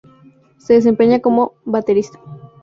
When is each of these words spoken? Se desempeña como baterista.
Se 0.57 0.73
desempeña 0.73 1.19
como 1.19 1.53
baterista. 1.63 2.17